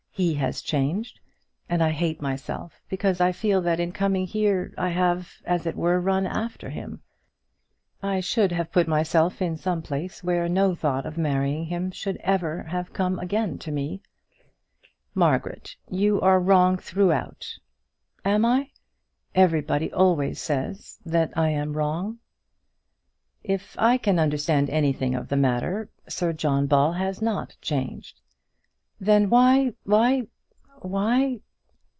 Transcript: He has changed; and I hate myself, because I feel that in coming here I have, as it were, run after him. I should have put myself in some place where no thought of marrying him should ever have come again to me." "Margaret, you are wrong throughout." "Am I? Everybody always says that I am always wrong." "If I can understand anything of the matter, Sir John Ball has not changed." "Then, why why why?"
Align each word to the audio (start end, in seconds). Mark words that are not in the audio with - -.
He 0.13 0.35
has 0.35 0.61
changed; 0.61 1.19
and 1.67 1.81
I 1.81 1.89
hate 1.89 2.21
myself, 2.21 2.73
because 2.89 3.19
I 3.21 3.31
feel 3.31 3.59
that 3.61 3.79
in 3.79 3.91
coming 3.91 4.27
here 4.27 4.71
I 4.77 4.89
have, 4.89 5.31
as 5.45 5.65
it 5.65 5.75
were, 5.75 5.99
run 5.99 6.27
after 6.27 6.69
him. 6.69 7.01
I 8.03 8.19
should 8.19 8.51
have 8.51 8.71
put 8.73 8.87
myself 8.87 9.41
in 9.41 9.57
some 9.57 9.81
place 9.81 10.23
where 10.23 10.47
no 10.47 10.75
thought 10.75 11.07
of 11.07 11.17
marrying 11.17 11.65
him 11.65 11.89
should 11.89 12.17
ever 12.17 12.63
have 12.63 12.93
come 12.93 13.17
again 13.17 13.57
to 13.59 13.71
me." 13.71 14.01
"Margaret, 15.15 15.75
you 15.89 16.21
are 16.21 16.39
wrong 16.41 16.77
throughout." 16.77 17.57
"Am 18.23 18.45
I? 18.45 18.69
Everybody 19.33 19.91
always 19.91 20.39
says 20.39 20.99
that 21.03 21.35
I 21.35 21.49
am 21.49 21.69
always 21.69 21.75
wrong." 21.77 22.19
"If 23.43 23.75
I 23.79 23.97
can 23.97 24.19
understand 24.19 24.69
anything 24.69 25.15
of 25.15 25.29
the 25.29 25.37
matter, 25.37 25.89
Sir 26.07 26.31
John 26.31 26.67
Ball 26.67 26.91
has 26.93 27.23
not 27.23 27.55
changed." 27.59 28.19
"Then, 29.03 29.31
why 29.31 29.73
why 29.83 30.27
why?" 30.83 31.39